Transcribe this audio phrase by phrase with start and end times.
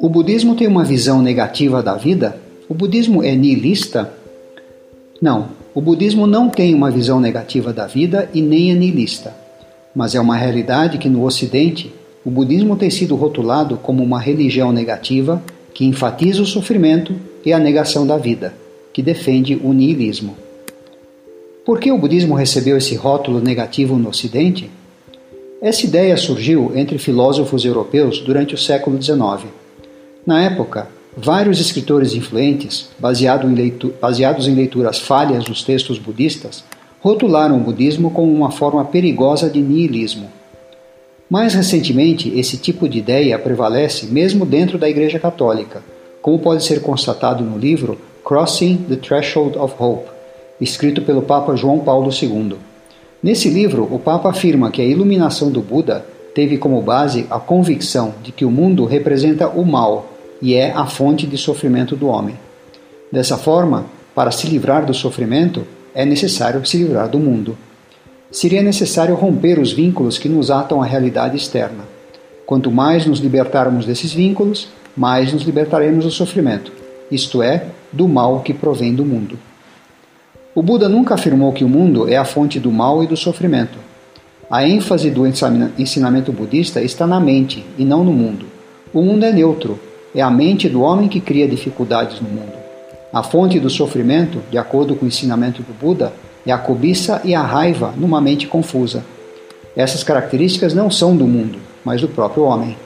[0.00, 2.38] O budismo tem uma visão negativa da vida?
[2.68, 4.12] O budismo é nihilista?
[5.20, 9.34] Não, o budismo não tem uma visão negativa da vida e nem é nihilista.
[9.94, 11.92] Mas é uma realidade que no Ocidente
[12.24, 15.42] o budismo tem sido rotulado como uma religião negativa
[15.74, 18.54] que enfatiza o sofrimento e a negação da vida,
[18.92, 20.36] que defende o niilismo.
[21.64, 24.70] Por que o budismo recebeu esse rótulo negativo no Ocidente?
[25.66, 29.50] Essa ideia surgiu entre filósofos europeus durante o século XIX.
[30.24, 30.86] Na época,
[31.16, 36.62] vários escritores influentes, baseado em baseados em leituras falhas dos textos budistas,
[37.00, 40.30] rotularam o budismo como uma forma perigosa de niilismo.
[41.28, 45.82] Mais recentemente, esse tipo de ideia prevalece mesmo dentro da Igreja Católica,
[46.22, 50.08] como pode ser constatado no livro Crossing the Threshold of Hope,
[50.60, 52.56] escrito pelo Papa João Paulo II.
[53.22, 58.14] Nesse livro, o Papa afirma que a iluminação do Buda teve como base a convicção
[58.22, 62.38] de que o mundo representa o mal e é a fonte de sofrimento do homem.
[63.10, 67.56] Dessa forma, para se livrar do sofrimento, é necessário se livrar do mundo.
[68.30, 71.84] Seria necessário romper os vínculos que nos atam à realidade externa.
[72.44, 76.70] Quanto mais nos libertarmos desses vínculos, mais nos libertaremos do sofrimento,
[77.10, 79.38] isto é, do mal que provém do mundo.
[80.56, 83.78] O Buda nunca afirmou que o mundo é a fonte do mal e do sofrimento.
[84.50, 88.46] A ênfase do ensinamento budista está na mente e não no mundo.
[88.90, 89.78] O mundo é neutro,
[90.14, 92.54] é a mente do homem que cria dificuldades no mundo.
[93.12, 96.10] A fonte do sofrimento, de acordo com o ensinamento do Buda,
[96.46, 99.04] é a cobiça e a raiva numa mente confusa.
[99.76, 102.78] Essas características não são do mundo, mas do próprio homem.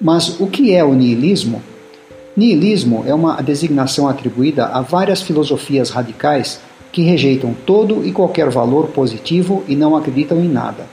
[0.00, 1.62] Mas o que é o niilismo?
[2.34, 8.86] Nihilismo é uma designação atribuída a várias filosofias radicais que rejeitam todo e qualquer valor
[8.86, 10.86] positivo e não acreditam em nada.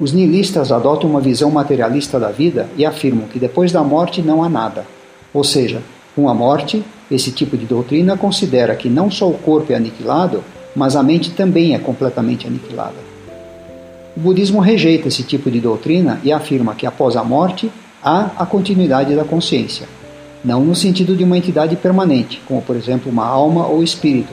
[0.00, 4.42] Os nihilistas adotam uma visão materialista da vida e afirmam que depois da morte não
[4.42, 4.86] há nada.
[5.34, 5.82] Ou seja,
[6.16, 10.42] com a morte, esse tipo de doutrina considera que não só o corpo é aniquilado,
[10.74, 12.96] mas a mente também é completamente aniquilada.
[14.16, 17.70] O budismo rejeita esse tipo de doutrina e afirma que após a morte
[18.02, 19.86] há a continuidade da consciência
[20.44, 24.32] não no sentido de uma entidade permanente, como por exemplo uma alma ou espírito,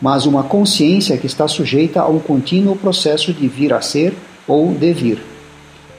[0.00, 4.14] mas uma consciência que está sujeita a um contínuo processo de vir a ser
[4.48, 5.18] ou devir.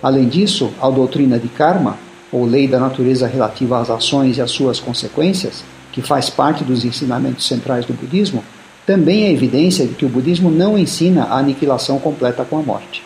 [0.02, 1.98] Além disso, a doutrina de karma,
[2.32, 6.84] ou lei da natureza relativa às ações e às suas consequências, que faz parte dos
[6.84, 8.44] ensinamentos centrais do budismo,
[8.86, 13.04] também é evidência de que o budismo não ensina a aniquilação completa com a morte.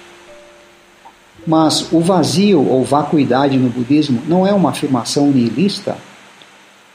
[1.46, 5.98] Mas o vazio ou vacuidade no budismo não é uma afirmação nihilista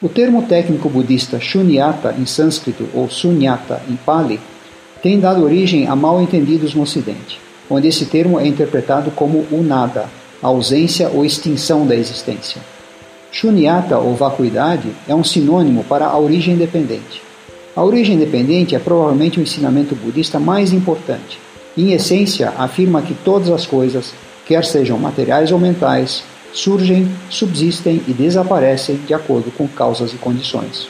[0.03, 4.41] o termo técnico budista Shunyata em sânscrito ou Sunyata em Pali
[5.03, 7.39] tem dado origem a mal entendidos no Ocidente,
[7.69, 10.07] onde esse termo é interpretado como o nada,
[10.43, 12.63] a ausência ou extinção da existência.
[13.31, 17.23] Shunyata ou vacuidade é um sinônimo para a origem independente.
[17.77, 21.39] A origem independente é provavelmente o ensinamento budista mais importante.
[21.77, 24.15] Em essência, afirma que todas as coisas,
[24.47, 30.89] quer sejam materiais ou mentais, surgem, subsistem e desaparecem de acordo com causas e condições.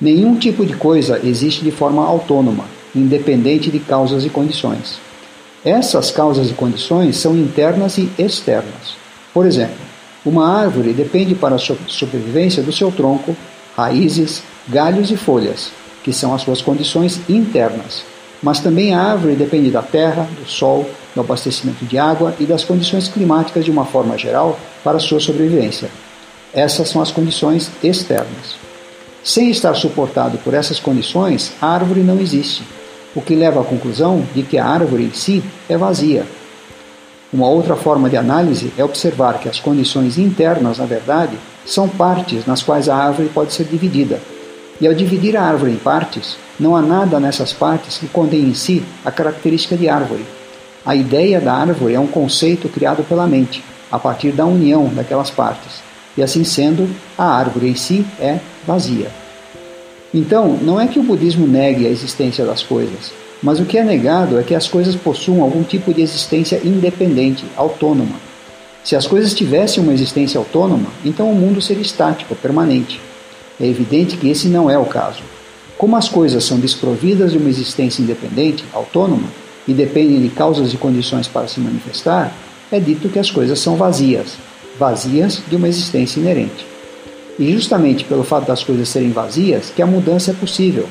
[0.00, 4.98] Nenhum tipo de coisa existe de forma autônoma, independente de causas e condições.
[5.64, 8.96] Essas causas e condições são internas e externas.
[9.32, 9.76] Por exemplo,
[10.24, 13.36] uma árvore depende para a sobrevivência do seu tronco,
[13.76, 15.70] raízes, galhos e folhas,
[16.02, 18.04] que são as suas condições internas.
[18.42, 22.62] Mas também a árvore depende da terra, do sol, do abastecimento de água e das
[22.62, 25.88] condições climáticas de uma forma geral para sua sobrevivência.
[26.52, 28.56] Essas são as condições externas.
[29.24, 32.62] Sem estar suportado por essas condições, a árvore não existe,
[33.14, 36.26] o que leva à conclusão de que a árvore em si é vazia.
[37.32, 42.44] Uma outra forma de análise é observar que as condições internas, na verdade, são partes
[42.46, 44.20] nas quais a árvore pode ser dividida.
[44.80, 48.54] E ao dividir a árvore em partes, não há nada nessas partes que contém em
[48.54, 50.24] si a característica de árvore,
[50.86, 55.32] a ideia da árvore é um conceito criado pela mente, a partir da união daquelas
[55.32, 55.82] partes,
[56.16, 56.88] e assim sendo,
[57.18, 59.10] a árvore em si é vazia.
[60.14, 63.12] Então, não é que o budismo negue a existência das coisas,
[63.42, 67.44] mas o que é negado é que as coisas possuam algum tipo de existência independente,
[67.56, 68.14] autônoma.
[68.84, 73.00] Se as coisas tivessem uma existência autônoma, então o mundo seria estático, permanente.
[73.60, 75.24] É evidente que esse não é o caso.
[75.76, 79.28] Como as coisas são desprovidas de uma existência independente, autônoma,
[79.66, 82.32] e dependem de causas e condições para se manifestar,
[82.70, 84.36] é dito que as coisas são vazias,
[84.78, 86.66] vazias de uma existência inerente.
[87.38, 90.88] E justamente pelo fato das coisas serem vazias que a mudança é possível.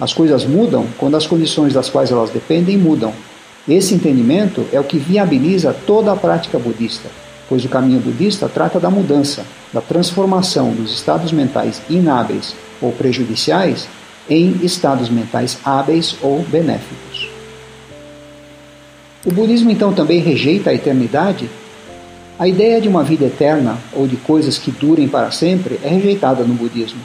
[0.00, 3.12] As coisas mudam quando as condições das quais elas dependem mudam.
[3.68, 7.08] Esse entendimento é o que viabiliza toda a prática budista,
[7.48, 13.88] pois o caminho budista trata da mudança, da transformação dos estados mentais inábeis ou prejudiciais
[14.30, 17.27] em estados mentais hábeis ou benéficos.
[19.26, 21.50] O budismo então também rejeita a eternidade?
[22.38, 26.44] A ideia de uma vida eterna ou de coisas que durem para sempre é rejeitada
[26.44, 27.00] no budismo.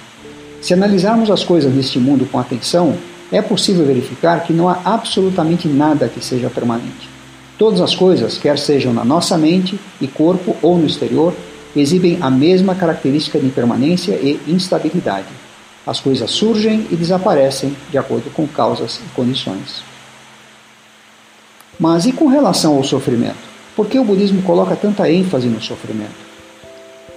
[0.62, 2.96] Se analisarmos as coisas neste mundo com atenção,
[3.32, 7.10] é possível verificar que não há absolutamente nada que seja permanente.
[7.58, 11.34] Todas as coisas, quer sejam na nossa mente e corpo ou no exterior,
[11.76, 15.28] exibem a mesma característica de impermanência e instabilidade.
[15.86, 19.93] As coisas surgem e desaparecem de acordo com causas e condições.
[21.80, 23.54] Mas e com relação ao sofrimento?
[23.76, 26.34] Por que o budismo coloca tanta ênfase no sofrimento?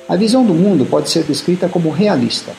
[0.08, 2.52] A visão do mundo pode ser descrita como realista.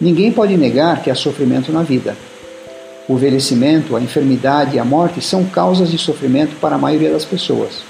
[0.00, 2.16] Ninguém pode negar que há sofrimento na vida,
[3.06, 7.24] o envelhecimento, a enfermidade e a morte são causas de sofrimento para a maioria das
[7.24, 7.82] pessoas.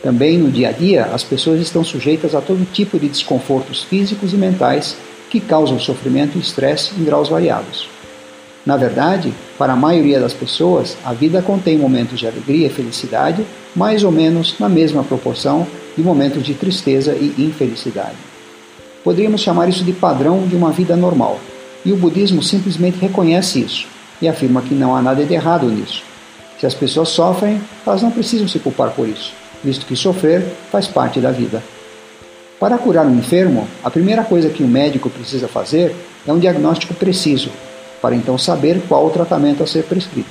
[0.00, 4.32] Também no dia a dia, as pessoas estão sujeitas a todo tipo de desconfortos físicos
[4.32, 4.96] e mentais
[5.28, 7.88] que causam sofrimento e estresse em graus variados.
[8.66, 13.44] Na verdade, para a maioria das pessoas, a vida contém momentos de alegria e felicidade,
[13.76, 15.66] mais ou menos na mesma proporção
[15.96, 18.16] de momentos de tristeza e infelicidade.
[19.02, 21.38] Poderíamos chamar isso de padrão de uma vida normal,
[21.84, 23.86] e o budismo simplesmente reconhece isso
[24.22, 26.02] e afirma que não há nada de errado nisso.
[26.58, 30.86] Se as pessoas sofrem, elas não precisam se culpar por isso, visto que sofrer faz
[30.86, 31.62] parte da vida.
[32.58, 35.94] Para curar um enfermo, a primeira coisa que o um médico precisa fazer
[36.26, 37.50] é um diagnóstico preciso,
[38.04, 40.28] para então saber qual o tratamento a ser prescrito.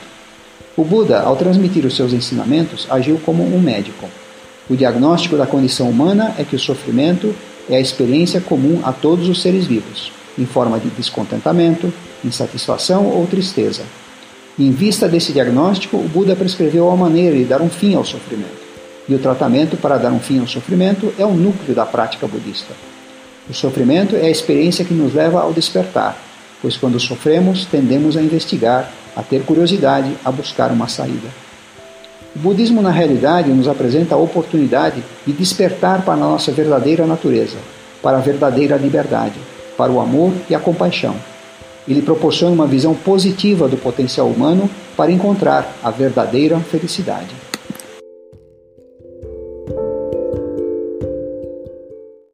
[0.77, 4.07] O Buda, ao transmitir os seus ensinamentos, agiu como um médico.
[4.69, 7.33] O diagnóstico da condição humana é que o sofrimento
[7.67, 11.91] é a experiência comum a todos os seres vivos, em forma de descontentamento,
[12.23, 13.81] insatisfação ou tristeza.
[14.59, 18.61] Em vista desse diagnóstico, o Buda prescreveu a maneira de dar um fim ao sofrimento.
[19.09, 22.75] E o tratamento para dar um fim ao sofrimento é o núcleo da prática budista.
[23.49, 26.32] O sofrimento é a experiência que nos leva ao despertar,
[26.63, 31.27] pois quando sofremos, tendemos a investigar, a ter curiosidade, a buscar uma saída.
[32.35, 37.57] O budismo, na realidade, nos apresenta a oportunidade de despertar para a nossa verdadeira natureza,
[38.01, 39.39] para a verdadeira liberdade,
[39.77, 41.15] para o amor e a compaixão
[41.87, 47.42] ele proporciona uma visão positiva do potencial humano para encontrar a verdadeira felicidade.